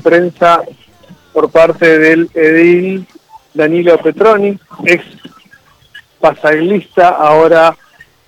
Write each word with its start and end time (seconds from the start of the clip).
prensa 0.00 0.62
por 1.32 1.50
parte 1.50 1.98
del 1.98 2.30
edil 2.34 3.06
Danilo 3.54 3.98
Petroni, 3.98 4.58
ex 4.84 5.04
pasaglista, 6.20 7.10
ahora 7.10 7.76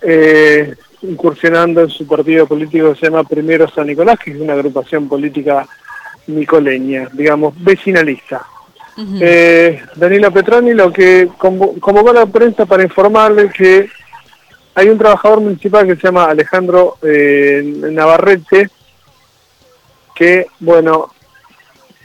eh, 0.01 0.75
incursionando 1.01 1.81
en 1.81 1.89
su 1.89 2.07
partido 2.07 2.47
político 2.47 2.93
que 2.93 2.99
se 2.99 3.05
llama 3.07 3.23
Primero 3.23 3.69
San 3.69 3.87
Nicolás, 3.87 4.19
que 4.19 4.31
es 4.31 4.37
una 4.37 4.53
agrupación 4.53 5.07
política 5.07 5.67
nicoleña, 6.27 7.09
digamos, 7.13 7.53
vecinalista. 7.61 8.45
Eh, 9.19 9.81
Danilo 9.95 10.31
Petroni 10.31 10.73
lo 10.73 10.93
que 10.93 11.27
convocó 11.37 12.11
a 12.11 12.13
la 12.13 12.25
prensa 12.27 12.67
para 12.67 12.83
informarle 12.83 13.49
que 13.49 13.89
hay 14.75 14.87
un 14.87 14.99
trabajador 14.99 15.41
municipal 15.41 15.87
que 15.87 15.95
se 15.95 16.03
llama 16.03 16.25
Alejandro 16.25 16.97
eh, 17.01 17.61
Navarrete, 17.91 18.69
que, 20.15 20.47
bueno, 20.59 21.11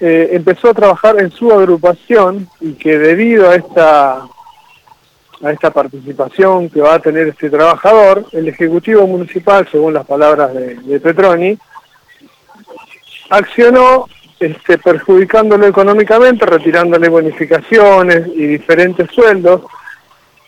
eh, 0.01 0.31
empezó 0.33 0.71
a 0.71 0.75
trabajar 0.75 1.21
en 1.21 1.31
su 1.31 1.53
agrupación 1.53 2.49
y 2.61 2.75
que 2.75 2.99
debido 2.99 3.51
a 3.51 3.57
esta 3.57 4.29
a 5.43 5.53
esta 5.53 5.71
participación 5.71 6.69
que 6.69 6.81
va 6.81 6.95
a 6.95 6.99
tener 6.99 7.29
este 7.29 7.49
trabajador, 7.51 8.27
el 8.33 8.49
Ejecutivo 8.49 9.07
Municipal, 9.07 9.69
según 9.71 9.95
las 9.95 10.05
palabras 10.05 10.53
de, 10.53 11.01
Petroni, 11.01 11.57
accionó 13.31 14.07
este, 14.41 14.79
perjudicándolo 14.79 15.67
económicamente, 15.67 16.45
retirándole 16.45 17.09
bonificaciones 17.09 18.27
y 18.35 18.47
diferentes 18.47 19.11
sueldos, 19.11 19.63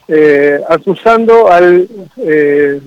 eh, 0.09 0.61
acusando 0.69 1.51
al... 1.51 1.89
Eh, 2.17 2.81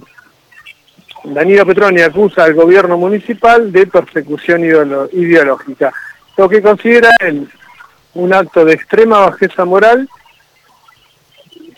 Danilo 1.26 1.66
Petroni 1.66 2.02
acusa 2.02 2.44
al 2.44 2.54
gobierno 2.54 2.98
municipal 2.98 3.72
de 3.72 3.88
persecución 3.88 4.66
ideológica, 4.66 5.94
lo 6.38 6.50
que 6.50 6.62
considera 6.62 7.10
él 7.20 7.48
un 8.16 8.34
acto 8.34 8.64
de 8.64 8.74
extrema 8.74 9.20
bajeza 9.20 9.66
moral 9.66 10.08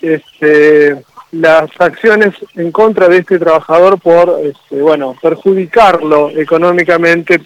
este, 0.00 1.02
las 1.32 1.70
acciones 1.78 2.34
en 2.54 2.70
contra 2.70 3.08
de 3.08 3.18
este 3.18 3.38
trabajador 3.38 3.98
por, 3.98 4.40
este, 4.42 4.80
bueno, 4.80 5.16
perjudicarlo 5.20 6.30
económicamente 6.30 7.40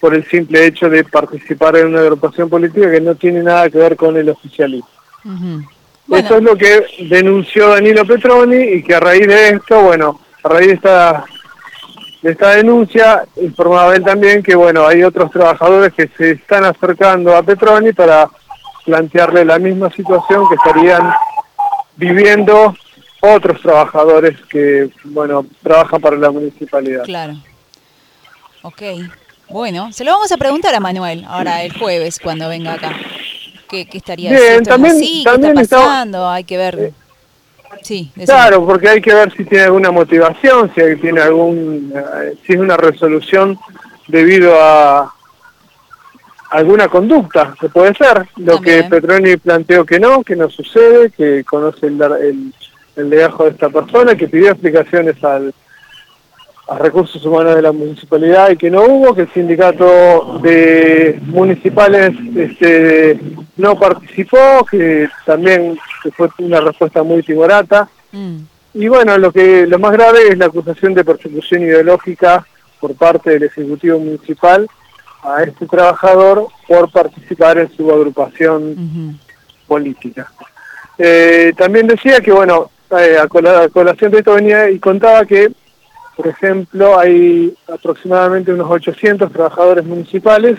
por 0.00 0.14
el 0.14 0.24
simple 0.28 0.66
hecho 0.66 0.90
de 0.90 1.04
participar 1.04 1.76
en 1.76 1.88
una 1.88 2.00
agrupación 2.00 2.48
política 2.48 2.90
que 2.90 3.00
no 3.00 3.14
tiene 3.14 3.42
nada 3.42 3.70
que 3.70 3.78
ver 3.78 3.96
con 3.96 4.16
el 4.16 4.28
oficialismo. 4.28 4.88
Eso 6.12 6.36
es 6.36 6.42
lo 6.42 6.56
que 6.56 6.86
denunció 7.08 7.68
Danilo 7.68 8.04
Petroni 8.04 8.56
y 8.56 8.82
que 8.82 8.94
a 8.94 9.00
raíz 9.00 9.26
de 9.26 9.48
esto, 9.50 9.80
bueno, 9.82 10.20
a 10.42 10.48
raíz 10.48 10.68
de 10.68 10.74
esta, 10.74 11.24
de 12.26 12.32
esta 12.32 12.56
denuncia, 12.56 13.24
informaba 13.36 13.94
él 13.94 14.02
también 14.02 14.42
que, 14.42 14.56
bueno, 14.56 14.84
hay 14.84 15.04
otros 15.04 15.30
trabajadores 15.30 15.92
que 15.94 16.10
se 16.18 16.32
están 16.32 16.64
acercando 16.64 17.36
a 17.36 17.42
Petroni 17.44 17.92
para 17.92 18.28
plantearle 18.84 19.44
la 19.44 19.60
misma 19.60 19.92
situación 19.92 20.44
que 20.48 20.56
estarían 20.56 21.08
viviendo 21.94 22.74
otros 23.20 23.62
trabajadores 23.62 24.34
que, 24.50 24.90
bueno, 25.04 25.46
trabajan 25.62 26.00
para 26.00 26.16
la 26.16 26.32
municipalidad. 26.32 27.04
Claro. 27.04 27.34
Ok. 28.62 28.82
Bueno, 29.48 29.92
se 29.92 30.04
lo 30.04 30.10
vamos 30.10 30.32
a 30.32 30.36
preguntar 30.36 30.74
a 30.74 30.80
Manuel 30.80 31.24
ahora 31.28 31.62
el 31.62 31.78
jueves 31.78 32.18
cuando 32.18 32.48
venga 32.48 32.72
acá. 32.72 32.90
¿Qué, 33.68 33.86
estaría 33.92 34.30
Bien, 34.30 34.64
también, 34.64 35.22
también 35.22 35.54
¿Qué 35.54 35.62
está 35.62 35.78
pasando? 35.78 36.28
hay 36.28 36.42
que 36.42 36.56
ver. 36.56 36.92
Sí, 37.82 38.10
claro, 38.24 38.64
porque 38.66 38.88
hay 38.88 39.00
que 39.00 39.14
ver 39.14 39.32
si 39.32 39.44
tiene 39.44 39.64
alguna 39.64 39.90
motivación, 39.90 40.70
si 40.74 40.96
tiene 40.96 41.20
algún, 41.20 41.92
eh, 41.94 42.34
si 42.46 42.54
es 42.54 42.58
una 42.58 42.76
resolución 42.76 43.58
debido 44.08 44.54
a, 44.60 45.12
alguna 46.50 46.88
conducta, 46.88 47.54
que 47.60 47.68
puede 47.68 47.94
ser. 47.94 48.26
Lo 48.36 48.60
que 48.60 48.84
Petroni 48.84 49.36
planteó 49.36 49.84
que 49.84 49.98
no, 49.98 50.22
que 50.22 50.36
no 50.36 50.48
sucede, 50.48 51.10
que 51.10 51.44
conoce 51.44 51.86
el, 51.86 52.00
el, 52.00 52.54
el 52.96 53.10
legajo 53.10 53.44
de 53.44 53.50
esta 53.50 53.68
persona, 53.68 54.14
que 54.14 54.28
pidió 54.28 54.50
explicaciones 54.50 55.22
al, 55.24 55.52
a 56.68 56.78
recursos 56.78 57.24
humanos 57.24 57.54
de 57.54 57.62
la 57.62 57.72
municipalidad 57.72 58.50
y 58.50 58.56
que 58.56 58.70
no 58.70 58.82
hubo, 58.82 59.14
que 59.14 59.22
el 59.22 59.32
sindicato 59.32 60.38
de 60.42 61.20
municipales 61.26 62.12
este, 62.34 63.20
no 63.56 63.78
participó, 63.78 64.66
que 64.68 65.08
también 65.24 65.78
fue 66.16 66.28
una 66.38 66.60
respuesta 66.60 67.02
muy 67.02 67.22
timorata. 67.22 67.88
Mm. 68.12 68.38
Y 68.74 68.88
bueno, 68.88 69.16
lo 69.16 69.32
que 69.32 69.66
lo 69.66 69.78
más 69.78 69.92
grave 69.92 70.28
es 70.28 70.38
la 70.38 70.46
acusación 70.46 70.92
de 70.94 71.04
persecución 71.04 71.62
ideológica 71.62 72.46
por 72.80 72.94
parte 72.94 73.30
del 73.30 73.44
Ejecutivo 73.44 73.98
Municipal 73.98 74.68
a 75.22 75.42
este 75.42 75.66
trabajador 75.66 76.48
por 76.68 76.90
participar 76.90 77.58
en 77.58 77.74
su 77.74 77.90
agrupación 77.90 79.18
política. 79.66 80.30
Eh, 80.98 81.52
también 81.56 81.86
decía 81.86 82.20
que, 82.20 82.32
bueno, 82.32 82.70
eh, 82.98 83.16
a, 83.20 83.28
colación 83.28 84.12
de 84.12 84.18
esto 84.18 84.34
venía 84.34 84.70
y 84.70 84.78
contaba 84.78 85.24
que, 85.24 85.50
por 86.16 86.26
ejemplo, 86.28 86.98
hay 86.98 87.54
aproximadamente 87.68 88.50
unos 88.50 88.70
800 88.70 89.30
trabajadores 89.30 89.84
municipales, 89.84 90.58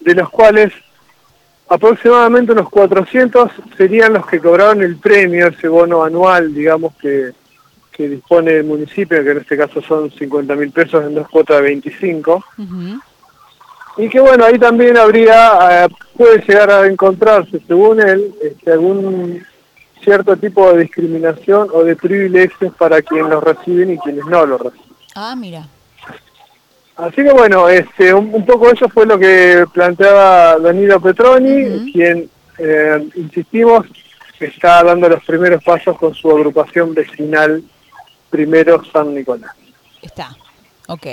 de 0.00 0.14
los 0.14 0.28
cuales 0.28 0.72
aproximadamente 1.68 2.52
unos 2.52 2.68
400 2.68 3.50
serían 3.76 4.12
los 4.12 4.26
que 4.26 4.38
cobraron 4.38 4.82
el 4.82 4.96
premio, 4.96 5.46
ese 5.46 5.68
bono 5.68 6.04
anual, 6.04 6.52
digamos, 6.54 6.94
que, 6.96 7.32
que 7.90 8.08
dispone 8.08 8.52
el 8.52 8.64
municipio, 8.64 9.24
que 9.24 9.30
en 9.30 9.38
este 9.38 9.56
caso 9.56 9.80
son 9.80 10.10
50 10.10 10.54
mil 10.54 10.70
pesos 10.72 11.02
en 11.02 11.14
dos 11.14 11.28
cuotas 11.28 11.56
de 11.56 11.62
25. 11.62 12.44
Y 13.96 14.08
que 14.10 14.20
bueno, 14.20 14.44
ahí 14.44 14.58
también 14.58 14.96
habría, 14.98 15.84
eh, 15.84 15.88
puede 16.16 16.38
llegar 16.46 16.70
a 16.70 16.86
encontrarse, 16.86 17.60
según 17.66 18.00
él, 18.00 18.34
este, 18.42 18.72
algún 18.72 19.42
cierto 20.04 20.36
tipo 20.36 20.70
de 20.72 20.82
discriminación 20.82 21.68
o 21.72 21.82
de 21.82 21.96
privilegios 21.96 22.74
para 22.74 23.02
quienes 23.02 23.30
los 23.30 23.42
reciben 23.42 23.92
y 23.92 23.98
quienes 23.98 24.24
no 24.26 24.46
lo 24.46 24.58
reciben. 24.58 24.87
Ah, 25.20 25.34
mira. 25.34 25.66
Así 26.94 27.16
que 27.16 27.32
bueno, 27.32 27.68
este, 27.68 28.14
un, 28.14 28.46
poco 28.46 28.70
eso 28.70 28.88
fue 28.88 29.04
lo 29.04 29.18
que 29.18 29.64
planteaba 29.72 30.60
Danilo 30.60 31.00
Petroni, 31.00 31.90
quien, 31.92 32.30
eh, 32.56 33.08
insistimos, 33.16 33.84
está 34.38 34.84
dando 34.84 35.08
los 35.08 35.24
primeros 35.24 35.62
pasos 35.64 35.98
con 35.98 36.14
su 36.14 36.30
agrupación 36.30 36.94
vecinal 36.94 37.64
Primero 38.30 38.80
San 38.92 39.12
Nicolás. 39.12 39.50
Está, 40.02 40.36
ok. 40.86 41.06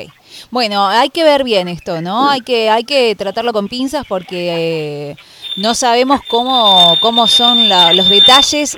Bueno, 0.52 0.86
hay 0.88 1.10
que 1.10 1.24
ver 1.24 1.44
bien 1.44 1.68
esto, 1.68 2.00
¿no? 2.00 2.30
Hay 2.30 2.42
que, 2.42 2.70
hay 2.70 2.84
que 2.84 3.16
tratarlo 3.16 3.54
con 3.54 3.68
pinzas 3.68 4.06
porque 4.08 5.10
eh, 5.10 5.18
no 5.58 5.74
sabemos 5.74 6.22
cómo, 6.28 6.96
cómo 7.02 7.28
son 7.28 7.70
los 7.70 8.10
detalles 8.10 8.78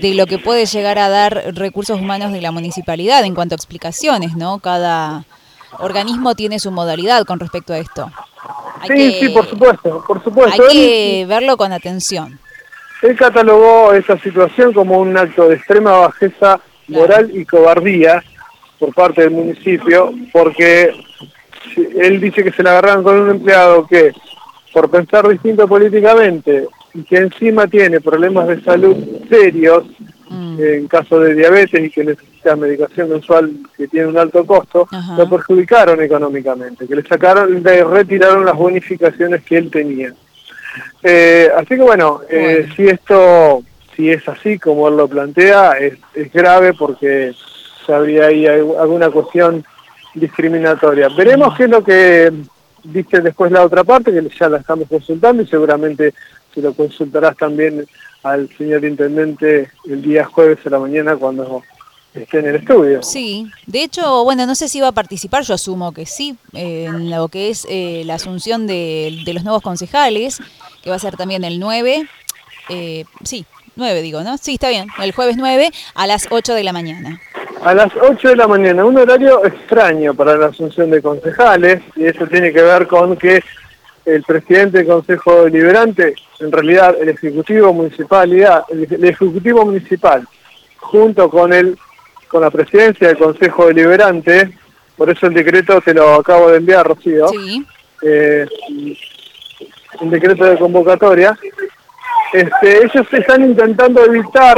de 0.00 0.14
lo 0.14 0.26
que 0.26 0.38
puede 0.38 0.66
llegar 0.66 0.98
a 0.98 1.08
dar 1.08 1.54
recursos 1.54 2.00
humanos 2.00 2.32
de 2.32 2.40
la 2.40 2.50
municipalidad 2.50 3.24
en 3.24 3.34
cuanto 3.34 3.54
a 3.54 3.56
explicaciones, 3.56 4.36
¿no? 4.36 4.58
Cada 4.58 5.24
organismo 5.78 6.34
tiene 6.34 6.58
su 6.58 6.70
modalidad 6.70 7.24
con 7.24 7.38
respecto 7.38 7.72
a 7.72 7.78
esto. 7.78 8.10
sí, 8.88 9.16
sí, 9.20 9.28
por 9.30 9.46
supuesto, 9.48 10.04
por 10.06 10.22
supuesto. 10.22 10.62
Hay 10.62 10.68
que 10.68 11.26
verlo 11.28 11.56
con 11.56 11.72
atención. 11.72 12.38
Él 13.02 13.16
catalogó 13.16 13.92
esa 13.92 14.18
situación 14.18 14.72
como 14.72 14.98
un 14.98 15.16
acto 15.16 15.48
de 15.48 15.56
extrema 15.56 15.92
bajeza 15.92 16.60
moral 16.88 17.30
y 17.32 17.44
cobardía 17.44 18.22
por 18.78 18.94
parte 18.94 19.22
del 19.22 19.30
municipio, 19.30 20.12
porque 20.32 20.94
él 21.76 22.20
dice 22.20 22.42
que 22.42 22.52
se 22.52 22.62
le 22.62 22.70
agarraron 22.70 23.04
con 23.04 23.18
un 23.18 23.30
empleado 23.30 23.86
que, 23.86 24.12
por 24.76 24.90
pensar 24.90 25.26
distinto 25.26 25.66
políticamente, 25.66 26.68
y 26.92 27.02
que 27.04 27.16
encima 27.16 27.66
tiene 27.66 27.98
problemas 27.98 28.46
de 28.46 28.60
salud 28.60 28.94
serios, 29.26 29.86
mm. 30.28 30.62
en 30.62 30.86
caso 30.86 31.18
de 31.18 31.34
diabetes 31.34 31.82
y 31.82 31.88
que 31.88 32.04
necesita 32.04 32.56
medicación 32.56 33.08
mensual 33.08 33.52
que 33.74 33.88
tiene 33.88 34.08
un 34.08 34.18
alto 34.18 34.44
costo, 34.44 34.86
lo 35.16 35.30
perjudicaron 35.30 36.02
económicamente, 36.02 36.86
que 36.86 36.94
le 36.94 37.02
sacaron, 37.04 37.62
le 37.62 37.84
retiraron 37.84 38.44
las 38.44 38.54
bonificaciones 38.54 39.42
que 39.44 39.56
él 39.56 39.70
tenía. 39.70 40.12
Eh, 41.02 41.48
así 41.56 41.68
que 41.68 41.82
bueno, 41.82 42.20
eh, 42.28 42.68
si 42.76 42.86
esto, 42.86 43.62
si 43.96 44.10
es 44.10 44.28
así 44.28 44.58
como 44.58 44.88
él 44.88 44.98
lo 44.98 45.08
plantea, 45.08 45.78
es, 45.78 45.94
es 46.12 46.30
grave 46.30 46.74
porque 46.74 47.32
habría 47.88 48.26
ahí 48.26 48.46
alguna 48.46 49.08
cuestión 49.08 49.64
discriminatoria. 50.12 51.08
Veremos 51.16 51.56
qué 51.56 51.64
es 51.64 51.70
lo 51.70 51.82
que 51.82 52.30
dice 52.92 53.20
después 53.20 53.52
la 53.52 53.64
otra 53.64 53.84
parte, 53.84 54.12
que 54.12 54.28
ya 54.38 54.48
la 54.48 54.58
estamos 54.58 54.88
consultando 54.88 55.42
y 55.42 55.46
seguramente 55.46 56.14
se 56.54 56.60
lo 56.60 56.72
consultarás 56.74 57.36
también 57.36 57.86
al 58.22 58.48
señor 58.56 58.84
intendente 58.84 59.70
el 59.88 60.02
día 60.02 60.24
jueves 60.24 60.58
a 60.64 60.70
la 60.70 60.78
mañana 60.78 61.16
cuando 61.16 61.62
esté 62.14 62.38
en 62.38 62.46
el 62.46 62.56
estudio. 62.56 63.02
Sí, 63.02 63.46
de 63.66 63.82
hecho, 63.82 64.24
bueno, 64.24 64.46
no 64.46 64.54
sé 64.54 64.68
si 64.68 64.80
va 64.80 64.88
a 64.88 64.92
participar, 64.92 65.44
yo 65.44 65.54
asumo 65.54 65.92
que 65.92 66.06
sí, 66.06 66.36
en 66.52 67.10
lo 67.10 67.28
que 67.28 67.50
es 67.50 67.66
eh, 67.68 68.02
la 68.06 68.14
asunción 68.14 68.66
de, 68.66 69.22
los 69.26 69.44
nuevos 69.44 69.62
concejales, 69.62 70.40
que 70.82 70.90
va 70.90 70.96
a 70.96 71.00
ser 71.00 71.16
también 71.16 71.44
el 71.44 71.60
9, 71.60 72.08
eh, 72.70 73.04
sí, 73.22 73.44
9 73.76 74.02
digo, 74.02 74.22
¿no? 74.22 74.38
Sí, 74.38 74.54
está 74.54 74.70
bien, 74.70 74.88
el 75.02 75.12
jueves 75.12 75.36
9 75.36 75.70
a 75.94 76.06
las 76.06 76.28
8 76.30 76.54
de 76.54 76.64
la 76.64 76.72
mañana 76.72 77.20
a 77.66 77.74
las 77.74 77.90
8 78.00 78.28
de 78.28 78.36
la 78.36 78.46
mañana, 78.46 78.84
un 78.84 78.96
horario 78.96 79.44
extraño 79.44 80.14
para 80.14 80.36
la 80.36 80.46
asunción 80.46 80.88
de 80.88 81.02
concejales, 81.02 81.82
y 81.96 82.04
eso 82.04 82.24
tiene 82.28 82.52
que 82.52 82.62
ver 82.62 82.86
con 82.86 83.16
que 83.16 83.42
el 84.04 84.22
presidente 84.22 84.78
del 84.78 84.86
Consejo 84.86 85.46
Deliberante, 85.46 86.14
en 86.38 86.52
realidad 86.52 86.94
el 87.00 87.08
Ejecutivo 87.08 87.72
Municipalidad, 87.72 88.62
el, 88.70 89.04
Ejecutivo 89.04 89.64
Municipal, 89.64 90.24
junto 90.76 91.28
con 91.28 91.52
el 91.52 91.76
con 92.28 92.42
la 92.42 92.52
presidencia 92.52 93.08
del 93.08 93.18
Consejo 93.18 93.66
Deliberante, 93.66 94.56
por 94.96 95.10
eso 95.10 95.26
el 95.26 95.34
decreto 95.34 95.80
te 95.80 95.92
lo 95.92 96.14
acabo 96.14 96.52
de 96.52 96.58
enviar, 96.58 96.86
Rocío, 96.86 97.26
sí. 97.30 97.66
eh, 98.02 98.46
el 100.00 100.10
decreto 100.10 100.44
de 100.44 100.56
convocatoria, 100.56 101.36
este, 102.32 102.84
ellos 102.84 103.06
están 103.10 103.42
intentando 103.42 104.04
evitar 104.04 104.56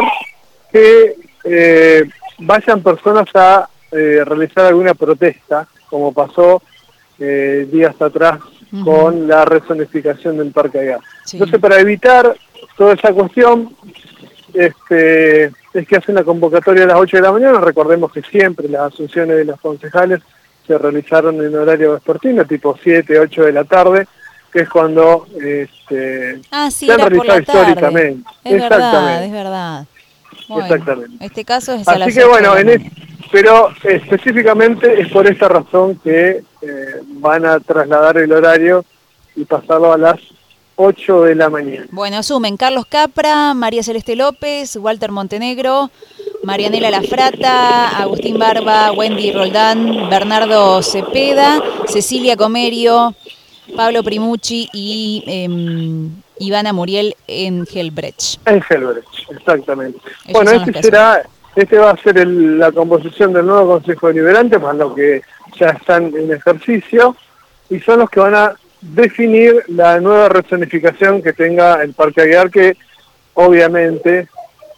que 0.71 1.15
eh, 1.45 2.05
vayan 2.39 2.83
personas 2.83 3.29
a 3.35 3.69
eh, 3.91 4.23
realizar 4.25 4.67
alguna 4.67 4.95
protesta, 4.95 5.67
como 5.89 6.13
pasó 6.13 6.63
eh, 7.19 7.67
días 7.71 8.01
atrás 8.01 8.39
con 8.85 9.27
la 9.27 9.47
rezonificación 9.47 10.37
del 10.37 10.53
Parque 10.53 10.81
Agar. 10.81 11.01
Entonces, 11.33 11.59
para 11.59 11.81
evitar 11.81 12.37
toda 12.77 12.93
esa 12.93 13.13
cuestión, 13.13 13.75
este, 14.53 15.45
es 15.73 15.89
que 15.89 15.97
hacen 15.97 16.17
la 16.17 16.25
convocatoria 16.25 16.85
a 16.85 16.89
las 16.89 16.99
8 16.99 17.17
de 17.17 17.23
la 17.23 17.33
mañana. 17.33 17.61
Recordemos 17.61 18.13
que 18.13 18.23
siempre 18.23 18.69
las 18.69 18.93
asunciones 18.93 19.39
de 19.39 19.45
los 19.47 19.59
concejales 19.61 20.21
se 20.67 20.77
realizaron 20.77 21.43
en 21.43 21.55
horario 21.57 21.95
vespertino, 21.95 22.45
tipo 22.45 22.79
7, 22.83 23.19
8 23.19 23.45
de 23.45 23.53
la 23.53 23.65
tarde, 23.65 24.07
que 24.53 24.61
es 24.61 24.69
cuando 24.69 25.27
este, 25.41 26.41
ah, 26.51 26.71
se 26.71 26.93
ha 26.93 26.97
realizado 26.97 27.41
históricamente. 27.41 28.31
Es 28.45 28.61
verdad, 28.61 29.25
es 29.25 29.33
verdad. 29.33 29.87
Exactamente. 30.49 31.25
Este 31.25 31.45
caso 31.45 31.75
es 31.75 31.87
Así 31.87 32.13
que 32.13 32.25
bueno, 32.25 32.57
en 32.57 32.91
pero 33.31 33.71
específicamente 33.85 35.01
es 35.01 35.09
por 35.09 35.27
esta 35.27 35.49
razón 35.49 35.97
que 35.97 36.43
eh, 36.63 37.03
van 37.05 37.45
a 37.45 37.61
trasladar 37.61 38.17
el 38.19 38.33
horario 38.33 38.85
y 39.37 39.45
pasarlo 39.45 39.93
a 39.93 39.99
las 39.99 40.19
8 40.77 41.23
de 41.25 41.35
la 41.35 41.51
mañana. 41.51 41.87
Bueno, 41.91 42.19
asumen 42.19 42.57
Carlos 42.57 42.87
Capra, 42.89 43.53
María 43.53 43.83
Celeste 43.83 44.17
López, 44.17 44.77
Walter 44.77 45.11
Montenegro, 45.11 45.91
Marianela 46.45 46.91
Lafrata, 46.91 47.99
Agustín 48.01 48.39
Barba, 48.39 48.93
Wendy 48.93 49.33
Roldán, 49.33 50.09
Bernardo 50.09 50.83
Cepeda, 50.83 51.61
Cecilia 51.89 52.37
Comerio, 52.37 53.15
Pablo 53.77 54.03
Primucci 54.03 54.69
y 54.73 55.25
eh, 55.27 56.09
Ivana 56.39 56.73
Muriel 56.73 57.15
en 57.27 57.67
Helbrecht. 57.71 58.39
En 58.47 58.63
Helbrecht, 58.69 59.18
exactamente. 59.31 59.99
bueno, 60.33 60.51
este 60.53 60.83
será, 60.83 61.23
este 61.55 61.79
va 61.79 61.91
a 61.91 61.97
ser 61.97 62.27
la 62.27 62.73
composición 62.73 63.33
del 63.33 63.47
nuevo 63.47 63.75
Consejo 63.75 64.09
Deliberante, 64.09 64.59
para 64.59 64.75
los 64.75 64.95
que 64.95 65.23
ya 65.59 65.71
están 65.71 66.13
en 66.17 66.33
ejercicio, 66.33 67.17
y 67.71 67.81
son 67.81 68.01
los 68.01 68.11
que 68.11 68.21
van 68.21 68.35
a 68.35 68.55
definir 68.81 69.65
la 69.69 70.01
nueva 70.01 70.29
rezonificación 70.29 71.23
que 71.23 71.33
tenga 71.33 71.83
el 71.83 71.95
Parque 71.95 72.23
Aguiar, 72.23 72.51
que 72.51 72.77
obviamente 73.35 74.29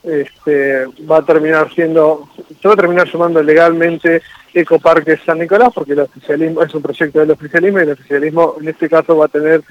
este, 0.02 0.87
va 1.11 1.19
a 1.19 1.25
terminar 1.25 1.73
siendo, 1.75 2.29
se 2.61 2.69
va 2.69 2.75
a 2.75 2.76
terminar 2.76 3.08
sumando 3.08 3.43
legalmente 3.43 4.23
Ecoparque 4.52 5.19
San 5.19 5.38
Nicolás, 5.38 5.70
porque 5.75 5.93
el 5.93 6.00
oficialismo 6.00 6.62
es 6.62 6.75
un 6.75 6.82
proyecto 6.82 7.20
del 7.20 7.31
oficialismo 7.31 7.79
y 7.79 7.82
el 7.82 7.91
oficialismo 7.93 8.56
en 8.61 8.69
este 8.69 8.88
caso 8.88 9.17
va 9.17 9.26
a 9.26 9.29
tener 9.29 9.62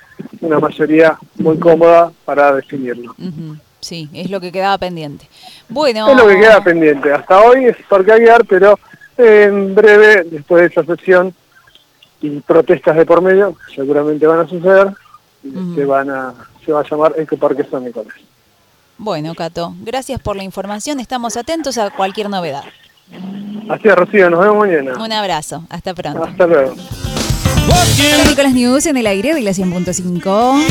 una 0.42 0.60
mayoría 0.60 1.18
muy 1.36 1.58
cómoda 1.58 2.12
para 2.26 2.56
definirlo. 2.56 3.16
Sí, 3.80 4.10
es 4.14 4.30
lo 4.30 4.40
que 4.40 4.52
quedaba 4.52 4.78
pendiente. 4.78 5.28
Bueno. 5.70 6.10
Es 6.10 6.18
lo 6.18 6.28
que 6.28 6.40
queda 6.40 6.64
pendiente. 6.64 7.12
Hasta 7.12 7.42
hoy 7.42 7.66
es 7.66 7.78
Parque 7.88 8.12
Aguiar, 8.12 8.46
pero 8.46 8.78
en 9.18 9.76
breve, 9.76 10.24
después 10.24 10.62
de 10.62 10.68
esa 10.68 10.96
sesión 10.96 11.34
y 12.22 12.40
protestas 12.42 12.96
de 12.96 13.06
por 13.06 13.22
medio, 13.22 13.56
seguramente 13.74 14.28
van 14.28 14.40
a 14.40 14.48
suceder, 14.48 14.94
se, 15.76 15.86
van 15.86 16.10
a, 16.10 16.34
se 16.66 16.72
va 16.72 16.82
a 16.82 16.90
llamar 16.90 17.14
Ecoparque 17.18 17.64
San 17.64 17.86
Nicolás. 17.86 18.16
Bueno, 18.98 19.34
Cato, 19.34 19.74
gracias 19.80 20.20
por 20.22 20.36
la 20.36 20.44
información. 20.44 21.00
Estamos 21.00 21.38
atentos 21.38 21.78
a 21.78 21.90
cualquier 21.90 22.30
novedad. 22.30 22.64
Así 23.70 23.88
es, 23.88 23.96
Rocío. 23.96 24.30
Nos 24.30 24.42
vemos 24.42 24.58
mañana. 24.58 24.94
Un 25.02 25.12
abrazo. 25.14 25.64
Hasta 25.70 25.94
pronto. 25.94 26.26
Hasta 26.26 26.48
luego. 26.48 26.76
Con 27.68 28.54
News 28.54 28.86
en 28.86 28.98
el 28.98 29.08
aire 29.08 29.34
de 29.34 29.42
la 29.42 29.52
100.5. 29.52 30.66